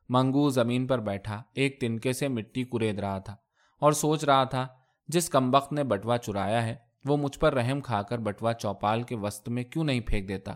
منگو 0.08 0.50
زمین 0.50 0.86
پر 0.86 1.00
بیٹھا، 1.00 1.42
ایک 1.54 1.80
تنکے 1.80 2.12
سے 2.12 2.28
مٹی 2.28 2.64
کرید 2.64 2.98
رہا 2.98 3.18
تھا 3.18 3.36
اور 3.80 3.92
سوچ 3.92 4.24
رہا 4.24 4.44
تھا، 4.44 4.66
جس 5.08 5.28
کمبخت 5.28 5.72
نے 5.72 5.84
بٹوا 5.84 6.18
چرایا 6.18 6.66
ہے، 6.66 6.76
وہ 7.04 7.16
مجھ 7.16 7.38
پر 7.38 7.54
رحم 7.54 7.80
کھا 7.80 8.02
کر 8.02 8.18
بٹوا 8.18 8.52
چوپال 8.52 9.02
کے 9.02 9.16
وسط 9.16 9.48
میں 9.48 9.64
کیوں 9.64 9.84
نہیں 9.84 10.00
پھینک 10.00 10.28
دیتا؟ 10.28 10.52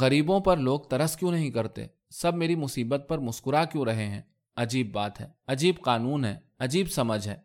غریبوں 0.00 0.40
پر 0.40 0.56
لوگ 0.56 0.80
ترس 0.80 1.16
کیوں 1.16 1.32
نہیں 1.32 1.50
کرتے؟ 1.50 1.86
سب 2.10 2.34
میری 2.34 2.54
مصیبت 2.54 3.04
پر 3.08 3.18
مسکرا 3.18 3.64
کیوں 3.64 3.84
رہے 3.84 4.06
ہیں؟ 4.06 4.22
عجیب 4.56 4.92
بات 4.92 5.20
ہے، 5.20 5.26
عجیب 5.46 5.74
قانون 5.84 6.24
ہے، 6.24 6.36
عجیب 6.58 6.90
سمجھ 6.90 7.28
ہے۔ 7.28 7.36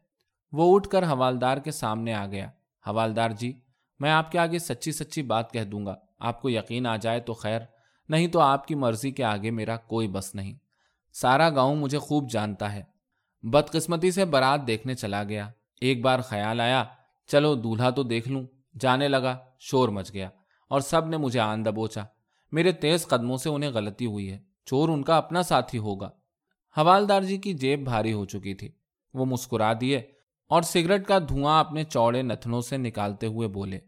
وہ 0.51 0.75
اٹھ 0.75 0.89
کر 0.89 1.03
حوالدار 1.03 1.57
کے 1.57 1.71
سامنے 1.71 2.13
آ 2.13 2.25
گیا۔ 2.25 2.47
حوالدار 2.87 3.29
جی 3.29 3.59
میں 3.99 4.11
آپ 4.11 4.31
کے 4.31 4.39
آگے 4.39 4.59
سچی 4.59 4.91
سچی 4.91 5.21
بات 5.21 5.51
کہہ 5.51 5.63
دوں 5.63 5.85
گا۔ 5.85 5.95
آپ 6.19 6.41
کو 6.41 6.49
یقین 6.49 6.87
آ 6.87 6.95
جائے 6.95 7.19
تو 7.19 7.33
خیر، 7.33 7.59
نہیں 8.09 8.27
تو 8.27 8.39
آپ 8.39 8.67
کی 8.67 8.75
مرضی 8.75 9.11
کے 9.11 9.23
آگے 9.23 9.51
میرا 9.51 9.77
کوئی 9.77 10.07
بس 10.07 10.35
نہیں۔ 10.35 10.53
سارا 11.13 11.49
گاؤں 11.49 11.75
مجھے 11.75 11.97
خوب 11.97 12.29
جانتا 12.29 12.73
ہے۔ 12.73 12.83
بدقسمتی 13.41 14.11
سے 14.11 14.25
برات 14.25 14.67
دیکھنے 14.67 14.95
چلا 14.95 15.23
گیا۔ 15.23 15.49
ایک 15.81 16.01
بار 16.01 16.19
خیال 16.19 16.59
آیا، 16.59 16.83
چلو 17.27 17.55
دولہا 17.55 17.89
تو 17.89 18.03
دیکھ 18.03 18.29
لوں۔ 18.29 18.43
جانے 18.79 19.07
لگا، 19.07 19.37
شور 19.59 19.89
مچ 19.89 20.13
گیا 20.13 20.29
اور 20.69 20.79
سب 20.79 21.07
نے 21.07 21.17
مجھے 21.17 21.39
آن 21.39 21.65
دبوچا۔ 21.65 22.03
میرے 22.51 22.71
تیز 22.71 23.07
قدموں 23.07 23.37
سے 23.37 23.49
انہیں 23.49 23.69
غلطی 23.69 24.05
ہوئی 24.05 24.31
ہے۔ 24.31 24.39
چور 24.65 24.89
ان 24.89 25.03
کا 25.03 25.17
اپنا 25.17 25.43
ساتھی 25.43 25.77
ہوگا۔ 25.77 26.09
حوالدار 26.77 27.21
جی 27.21 27.37
کی 27.37 27.53
جیب 27.53 27.83
بھاری 27.83 28.13
ہو 28.13 28.25
چکی 28.25 28.53
تھی۔ 28.53 28.69
وہ 29.13 29.25
مسکرا 29.25 29.73
دیے۔ 29.81 30.01
اور 30.51 30.61
سگریٹ 30.61 31.05
کا 31.07 31.19
دھواں 31.19 31.59
اپنے 31.59 31.83
چوڑے 31.83 32.21
نتنوں 32.21 32.61
سے 32.61 32.77
نکالتے 32.77 33.27
ہوئے 33.27 33.47
بولے، 33.47 33.79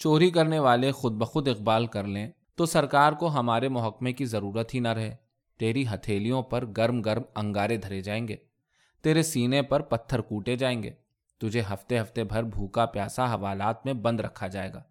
چوری 0.00 0.30
کرنے 0.30 0.58
والے 0.58 0.90
خود 0.92 1.12
بخود 1.12 1.48
اقبال 1.48 1.86
کر 1.86 2.04
لیں 2.04 2.30
تو 2.54 2.66
سرکار 2.66 3.12
کو 3.12 3.28
ہمارے 3.28 3.68
محکمے 3.68 4.12
کی 4.12 4.24
ضرورت 4.24 4.74
ہی 4.74 4.80
نہ 4.80 4.88
رہے۔ 4.88 5.14
تیری 5.60 5.84
ہتھیلیوں 5.94 6.42
پر 6.42 6.64
گرم 6.76 7.00
گرم 7.02 7.22
انگارے 7.36 7.76
دھرے 7.76 8.00
جائیں 8.00 8.26
گے، 8.28 8.36
تیرے 9.04 9.22
سینے 9.22 9.62
پر 9.62 9.80
پتھر 9.80 10.20
کوٹے 10.20 10.56
جائیں 10.56 10.82
گے، 10.82 10.90
تجھے 11.40 11.62
ہفتے 11.72 12.00
ہفتے 12.00 12.24
بھر 12.24 12.42
بھوکا 12.42 12.86
پیاسا 12.86 13.34
حوالات 13.34 13.84
میں 13.86 13.92
بند 13.94 14.20
رکھا 14.20 14.46
جائے 14.46 14.72
گا۔ 14.72 14.82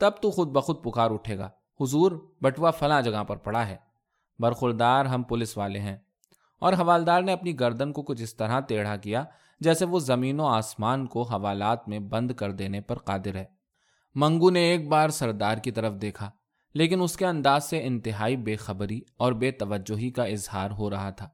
تب 0.00 0.10
تو 0.22 0.30
خود 0.30 0.48
بخود 0.48 0.82
پکار 0.84 1.10
اٹھے 1.10 1.38
گا، 1.38 1.48
حضور 1.80 2.12
بٹوا 2.40 2.70
فلاں 2.70 3.02
جگہ 3.02 3.24
پر 3.24 3.36
پڑا 3.36 3.66
ہے، 3.68 3.76
برخوردار 4.38 5.04
ہم 5.04 5.22
پولیس 5.22 5.56
والے 5.58 5.78
ہیں۔ 5.78 5.96
اور 6.58 6.72
حوالدار 6.72 7.22
نے 7.22 7.32
اپنی 7.32 7.60
گردن 7.60 7.92
کو 7.92 8.02
کچھ 8.02 8.22
اس 8.22 8.36
طرح 8.36 8.60
ٹیڑھا 8.60 8.96
کیا 8.96 9.24
جیسے 9.60 9.84
وہ 9.84 9.98
زمین 9.98 10.40
و 10.40 10.44
آسمان 10.44 11.06
کو 11.06 11.22
حوالات 11.22 11.88
میں 11.88 11.98
بند 11.98 12.30
کر 12.30 12.52
دینے 12.52 12.80
پر 12.80 12.98
قادر 12.98 13.34
ہے۔ 13.34 13.44
منگو 14.14 14.50
نے 14.50 14.60
ایک 14.60 14.88
بار 14.88 15.08
سردار 15.08 15.56
کی 15.56 15.70
طرف 15.70 15.92
دیکھا، 16.02 16.30
لیکن 16.74 17.02
اس 17.02 17.16
کے 17.16 17.26
انداز 17.26 17.64
سے 17.64 17.86
انتہائی 17.86 18.36
بے 18.36 18.56
خبری 18.56 19.00
اور 19.16 19.32
بے 19.32 19.50
توجہی 19.50 20.10
کا 20.10 20.24
اظہار 20.24 20.70
ہو 20.70 20.90
رہا 20.90 21.10
تھا۔ 21.10 21.28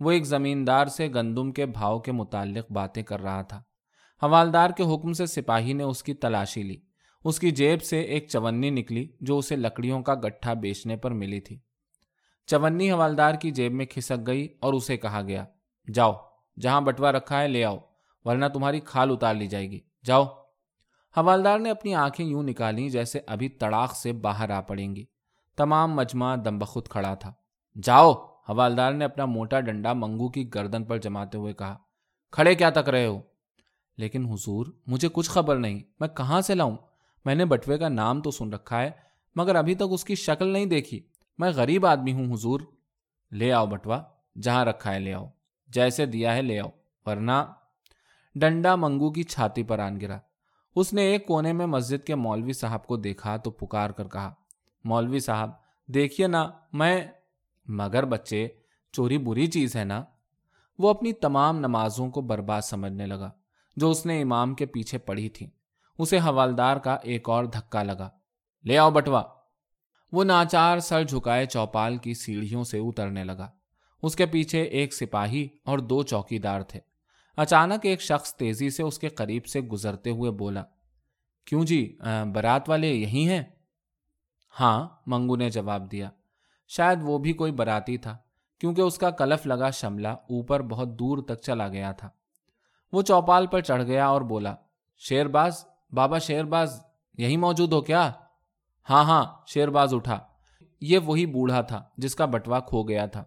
وہ 0.00 0.10
ایک 0.10 0.24
زمیندار 0.24 0.86
سے 0.86 1.08
گندم 1.14 1.52
کے 1.52 1.66
بھاؤ 1.66 1.98
کے 1.98 2.12
متعلق 2.12 2.72
باتیں 2.72 3.02
کر 3.02 3.20
رہا 3.20 3.42
تھا۔ 3.42 3.62
حوالدار 4.22 4.70
کے 4.70 4.82
حکم 4.82 5.12
سے 5.12 5.26
سپاہی 5.26 5.72
نے 5.72 5.82
اس 5.82 6.02
کی 6.02 6.14
تلاشی 6.14 6.62
لی۔ 6.62 6.76
اس 7.24 7.40
کی 7.40 7.50
جیب 7.50 7.82
سے 7.82 8.00
ایک 8.00 8.28
چونی 8.28 8.70
نکلی 8.70 9.08
جو 9.20 9.38
اسے 9.38 9.56
لکڑیوں 9.56 10.02
کا 10.02 10.14
گٹھا 10.14 10.52
بیچنے 10.52 10.96
پر 10.96 11.10
ملی 11.10 11.40
تھی۔ 11.40 11.58
چونی 12.50 12.92
حوالدار 12.92 13.34
کی 13.34 13.50
جیب 13.50 13.72
میں 13.72 13.86
کھسک 13.86 14.26
گئی 14.26 14.48
اور 14.60 14.74
اسے 14.74 14.96
کہا 14.96 15.22
گیا، 15.22 15.44
جاؤ، 15.94 16.12
جہاں 16.60 16.80
بٹوا 16.80 17.12
رکھا 17.12 17.40
ہے 17.40 17.48
لے 17.48 17.64
آؤ، 17.64 17.76
ورنہ 18.24 18.46
تمہاری 18.54 18.80
کھال 18.80 19.10
اتار 19.10 19.34
لی 19.34 19.46
جائے 19.46 19.70
گی۔ 19.70 19.80
جاؤ۔ 20.04 20.24
حوالدار 21.16 21.58
نے 21.58 21.70
اپنی 21.70 21.94
آنکھیں 21.94 22.26
یوں 22.26 22.42
نکالی 22.42 22.88
جیسے 22.88 23.20
ابھی 23.26 23.48
تڑاخ 23.48 23.96
سے 23.96 24.12
باہر 24.12 24.50
آ 24.50 24.60
پڑیں 24.60 24.96
گی۔ 24.96 25.04
تمام 25.56 25.94
مجمع 25.94 26.36
دم 26.44 26.58
بخود 26.58 26.88
کھڑا 26.88 27.14
تھا۔ 27.14 27.32
جاؤ، 27.82 28.12
حوالدار 28.48 28.92
نے 28.92 29.04
اپنا 29.04 29.24
موٹا 29.24 29.60
ڈنڈا 29.60 29.92
منگو 29.92 30.28
کی 30.28 30.54
گردن 30.54 30.84
پر 30.84 30.98
جماتے 30.98 31.38
ہوئے 31.38 31.52
کہا، 31.52 31.76
کھڑے 32.32 32.54
کیا 32.54 32.70
تک 32.70 32.88
رہے 32.88 33.06
ہو؟ 33.06 33.20
لیکن 33.96 34.26
حضور، 34.26 34.66
مجھے 34.86 35.08
کچھ 35.12 35.30
خبر 35.30 35.56
نہیں، 35.56 35.80
میں 36.00 36.08
کہاں 36.08 36.40
سے 36.40 36.54
لاؤں؟ 36.54 36.76
میں 37.24 37.34
نے 37.34 37.44
بٹوے 37.44 37.78
کا 37.78 37.88
نام 37.88 38.22
تو 38.22 38.30
سن 38.30 38.52
رکھا 38.52 38.82
ہے، 38.82 38.90
مگر 39.36 39.54
ابھی 39.54 39.74
تک 39.74 39.82
اس 39.90 40.04
کی 40.04 40.14
شکل 40.14 40.48
نہیں 40.48 40.66
دیکھی۔ 40.66 41.09
میں 41.40 41.50
غریب 41.50 41.86
آدمی 41.86 42.12
ہوں، 42.12 42.32
حضور، 42.32 42.60
لے 43.32 43.52
آؤ 43.52 43.66
بٹوا، 43.66 44.02
جہاں 44.42 44.64
رکھا 44.64 44.94
ہے 44.94 44.98
لے 44.98 45.14
آؤ، 45.14 45.26
جیسے 45.68 46.06
دیا 46.06 46.36
ہے 46.36 46.42
لے 46.42 46.60
آؤ، 46.60 46.68
ورنہ 47.06 47.32
ڈنڈا 48.34 48.76
منگو 48.76 49.12
کی 49.12 49.22
چھاتی 49.22 49.62
پر 49.62 49.78
آن 49.78 50.00
گرا۔ 50.00 50.18
اس 50.76 50.92
نے 50.92 51.02
ایک 51.02 51.26
کونے 51.26 51.52
میں 51.52 51.66
مسجد 51.66 52.06
کے 52.06 52.14
مولوی 52.14 52.52
صاحب 52.52 52.86
کو 52.86 52.96
دیکھا 52.96 53.36
تو 53.36 53.50
پکار 53.50 53.90
کر 53.90 54.08
کہا، 54.08 54.34
مولوی 54.84 55.18
صاحب، 55.18 55.50
دیکھیے 55.86 56.26
نا، 56.26 56.50
میں 56.72 57.06
مگر 57.68 58.04
بچے، 58.04 58.48
چوری 58.92 59.18
بری 59.18 59.46
چیز 59.46 59.76
ہے 59.76 59.84
نا۔ 59.84 60.04
وہ 60.78 60.90
اپنی 60.90 61.12
تمام 61.12 61.58
نمازوں 61.58 62.10
کو 62.10 62.20
برباد 62.20 62.60
سمجھنے 62.60 63.06
لگا، 63.06 63.30
جو 63.76 63.90
اس 63.90 64.06
نے 64.06 64.22
امام 64.22 64.54
کے 64.54 64.66
پیچھے 64.66 64.98
پڑھی 64.98 65.28
تھی 65.28 65.50
اسے 65.98 66.18
حوالدار 66.18 66.76
کا 66.76 66.94
ایک 66.94 67.28
اور 67.28 67.44
دھکا 67.44 67.82
لگا۔ 67.82 68.10
لے 68.64 68.78
آؤ 68.78 68.90
بٹوا۔ 68.90 69.22
وہ 70.12 70.24
ناچار 70.24 70.78
سر 70.78 71.02
جھکائے 71.04 71.46
چوپال 71.46 71.96
کی 71.96 72.14
سیڑھیوں 72.14 72.64
سے 72.64 72.78
اترنے 72.78 73.24
لگا۔ 73.24 73.48
اس 74.02 74.16
کے 74.16 74.26
پیچھے 74.26 74.62
ایک 74.62 74.94
سپاہی 74.94 75.48
اور 75.64 75.78
دو 75.78 76.02
چوکی 76.02 76.38
دار 76.38 76.60
تھے۔ 76.60 76.80
اچانک 77.38 77.86
ایک 77.86 78.00
شخص 78.00 78.34
تیزی 78.34 78.70
سے 78.70 78.82
اس 78.82 78.98
کے 78.98 79.08
قریب 79.08 79.46
سے 79.46 79.60
گزرتے 79.60 80.10
ہوئے 80.10 80.30
بولا، 80.30 80.62
کیوں 81.46 81.64
جی 81.64 81.96
برات 82.34 82.68
والے 82.68 82.88
یہی 82.88 83.28
ہیں؟ 83.28 83.42
ہاں 84.60 84.88
منگو 85.06 85.36
نے 85.36 85.50
جواب 85.50 85.90
دیا۔ 85.92 86.10
شاید 86.70 86.98
وہ 87.02 87.18
بھی 87.18 87.32
کوئی 87.32 87.52
براتی 87.52 87.96
تھا، 87.96 88.16
کیونکہ 88.60 88.80
اس 88.80 88.98
کا 88.98 89.10
کلف 89.10 89.46
لگا 89.46 89.70
شملہ 89.70 90.08
اوپر 90.08 90.62
بہت 90.62 90.98
دور 90.98 91.18
تک 91.18 91.40
چلا 91.42 91.68
گیا 91.68 91.92
تھا۔ 91.92 92.08
وہ 92.92 93.02
چوپال 93.02 93.46
پر 93.46 93.60
چڑھ 93.60 93.82
گیا 93.82 94.06
اور 94.06 94.22
بولا 94.22 94.54
شیر 95.00 95.28
باز 95.28 95.64
بابا 95.92 96.18
شیر 96.18 96.44
باز 96.44 96.80
یہی 97.18 97.36
موجود 97.36 97.72
ہو 97.72 97.80
کیا؟ 97.80 98.10
ہاں 98.88 99.04
ہاں 99.04 99.24
شیر 99.46 99.68
باز 99.68 99.94
اٹھا۔ 99.94 100.18
یہ 100.80 100.98
وہی 100.98 101.26
بوڑھا 101.26 101.60
تھا 101.60 101.82
جس 101.96 102.14
کا 102.14 102.24
بٹوا 102.24 102.60
کھو 102.60 102.82
گیا 102.82 103.06
تھا۔ 103.06 103.24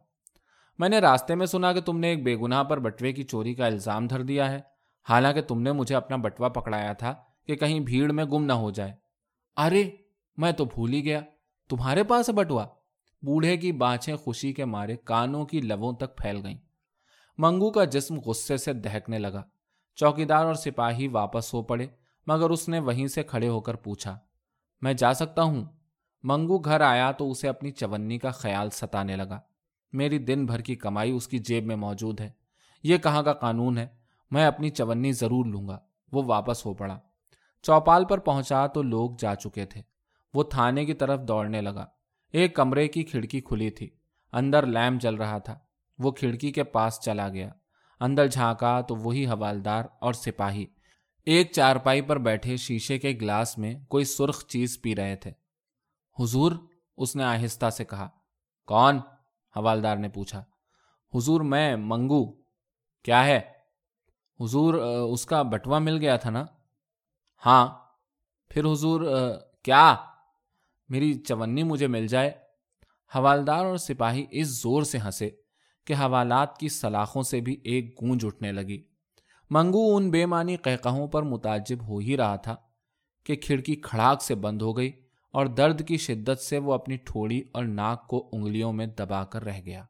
میں 0.79 0.89
نے 0.89 0.99
راستے 0.99 1.35
میں 1.35 1.45
سنا 1.45 1.73
کہ 1.73 1.81
تم 1.81 1.99
نے 1.99 2.07
ایک 2.07 2.23
بے 2.23 2.35
گناہ 2.35 2.63
پر 2.63 2.79
بٹوے 2.79 3.13
کی 3.13 3.23
چوری 3.23 3.53
کا 3.53 3.65
الزام 3.65 4.07
دھر 4.07 4.21
دیا 4.21 4.51
ہے۔ 4.51 4.59
حالانکہ 5.09 5.41
تم 5.41 5.61
نے 5.61 5.71
مجھے 5.71 5.95
اپنا 5.95 6.15
بٹوا 6.15 6.49
پکڑایا 6.49 6.93
تھا 6.93 7.13
کہ 7.47 7.55
کہیں 7.55 7.79
بھیڑ 7.79 8.11
میں 8.11 8.25
گم 8.25 8.45
نہ 8.45 8.53
ہو 8.53 8.71
جائے۔ 8.71 8.93
ارے، 9.57 9.89
میں 10.37 10.51
تو 10.51 10.65
بھول 10.65 10.93
ہی 10.93 11.05
گیا۔ 11.05 11.21
تمہارے 11.69 12.03
پاس 12.03 12.29
ہے 12.29 12.33
بٹوا؟ 12.33 12.65
بوڑھے 13.21 13.57
کی 13.57 13.71
بانچیں 13.71 14.15
خوشی 14.15 14.53
کے 14.53 14.65
مارے 14.65 14.95
کانوں 14.95 15.45
کی 15.45 15.61
لبوں 15.61 15.93
تک 15.93 16.17
پھیل 16.17 16.41
گئیں۔ 16.43 16.57
منگو 17.37 17.71
کا 17.71 17.83
جسم 17.83 18.19
غصے 18.19 18.57
سے 18.57 18.73
دہکنے 18.73 19.19
لگا۔ 19.19 19.43
چوکیدار 19.95 20.45
اور 20.45 20.53
سپاہی 20.53 21.07
واپس 21.07 21.53
ہو 21.53 21.61
پڑے، 21.61 21.87
مگر 22.27 22.49
اس 22.49 22.69
نے 22.69 22.79
وہیں 22.79 23.07
سے 23.07 23.23
کھڑے 23.23 23.47
ہو 23.47 23.61
کر 23.61 23.75
پوچھا۔ 23.75 24.19
میں 24.83 24.93
جا 24.93 25.13
سکتا 25.13 25.43
ہوں۔ 25.43 25.65
منگو 26.23 26.57
گھر 26.57 26.81
آیا 26.81 27.11
تو 27.11 27.31
اسے 27.31 27.47
اپنی 27.47 27.71
چونی 27.71 28.17
کا 28.17 28.29
خیال 28.29 28.69
ستانے 28.69 29.15
لگا۔ 29.15 29.39
میری 29.93 30.17
دن 30.17 30.45
بھر 30.45 30.59
کی 30.59 30.75
کمائی 30.75 31.11
اس 31.11 31.27
کی 31.27 31.37
جیب 31.37 31.65
میں 31.65 31.75
موجود 31.75 32.21
ہے۔ 32.21 32.29
یہ 32.83 32.97
کہاں 32.97 33.23
کا 33.23 33.33
قانون 33.33 33.77
ہے؟ 33.77 33.87
میں 34.31 34.45
اپنی 34.45 34.69
چونی 34.69 35.11
ضرور 35.11 35.45
لوں 35.45 35.67
گا۔ 35.67 35.79
وہ 36.11 36.23
واپس 36.25 36.65
ہو 36.65 36.73
پڑا۔ 36.73 36.99
چوپال 37.61 38.05
پر 38.05 38.17
پہنچا 38.17 38.67
تو 38.67 38.81
لوگ 38.81 39.11
جا 39.19 39.35
چکے 39.35 39.65
تھے۔ 39.65 39.81
وہ 40.33 40.43
تھانے 40.43 40.85
کی 40.85 40.93
طرف 40.93 41.19
دوڑنے 41.19 41.61
لگا۔ 41.61 41.85
ایک 42.31 42.55
کمرے 42.55 42.87
کی 42.87 43.03
کھڑکی 43.03 43.41
کھلی 43.41 43.69
تھی۔ 43.69 43.89
اندر 44.33 44.65
لیمپ 44.65 45.01
جل 45.01 45.15
رہا 45.15 45.37
تھا۔ 45.37 45.59
وہ 45.99 46.11
کھڑکی 46.11 46.51
کے 46.51 46.63
پاس 46.63 46.99
چلا 47.01 47.29
گیا۔ 47.29 47.49
اندر 47.99 48.27
جھانکا 48.27 48.81
تو 48.81 48.95
وہی 48.95 49.25
حوالدار 49.25 49.83
اور 49.99 50.13
سپاہی۔ 50.13 50.65
ایک 51.25 51.51
چارپائی 51.51 52.01
پر 52.01 52.17
بیٹھے 52.17 52.57
شیشے 52.57 52.99
کے 52.99 53.09
گلاس 53.21 53.57
میں 53.57 53.85
کوئی 53.85 54.05
سرخ 54.05 54.45
چیز 54.45 54.81
پی 54.81 54.95
رہے 54.95 55.15
تھے۔ 55.15 55.31
حضور 56.19 56.51
اس 56.97 57.15
نے 57.15 57.23
آہستہ 57.23 57.69
سے 57.69 57.85
کہا، 57.85 58.09
کون؟ 58.65 58.97
حوالدار 59.55 59.97
نے 59.97 60.09
پوچھا۔ 60.09 60.43
حضور، 61.13 61.41
میں 61.41 61.75
منگو۔ 61.75 62.31
کیا 63.03 63.25
ہے؟ 63.25 63.39
حضور 64.39 64.73
اس 65.13 65.25
کا 65.25 65.41
بٹوا 65.41 65.79
مل 65.79 65.97
گیا 65.97 66.17
تھا 66.17 66.29
نا؟ 66.29 66.45
ہاں۔ 67.45 67.79
پھر 68.49 68.71
حضور 68.71 69.01
کیا؟ 69.63 69.95
میری 70.89 71.13
چونی 71.13 71.63
مجھے 71.63 71.87
مل 71.87 72.07
جائے۔ 72.07 72.31
حوالدار 73.15 73.65
اور 73.65 73.77
سپاہی 73.77 74.25
اس 74.31 74.61
زور 74.61 74.83
سے 74.83 74.97
ہنسے 74.97 75.29
کہ 75.85 75.93
حوالات 75.93 76.57
کی 76.57 76.69
سلاخوں 76.69 77.23
سے 77.23 77.41
بھی 77.41 77.57
ایک 77.63 78.01
گونج 78.01 78.25
اٹھنے 78.25 78.51
لگی۔ 78.51 78.92
منگو 79.53 79.95
ان 79.95 80.09
بے 80.09 80.25
معنی 80.25 80.55
قہقہوں 80.55 81.07
پر 81.07 81.23
متعجب 81.23 81.87
ہو 81.87 81.97
ہی 81.97 82.17
رہا 82.17 82.35
تھا 82.35 82.55
کہ 83.25 83.35
کھڑکی 83.35 83.75
کھڑاک 83.75 84.21
سے 84.21 84.35
بند 84.35 84.61
ہو 84.61 84.77
گئی 84.77 84.91
اور 85.33 85.45
درد 85.45 85.87
کی 85.87 85.97
شدت 85.97 86.39
سے 86.39 86.57
وہ 86.57 86.73
اپنی 86.73 86.97
ٹھوڑی 86.97 87.41
اور 87.51 87.63
ناک 87.63 88.07
کو 88.07 88.29
انگلیوں 88.31 88.73
میں 88.73 88.85
دبا 88.85 89.23
کر 89.23 89.43
رہ 89.43 89.61
گیا۔ 89.65 89.83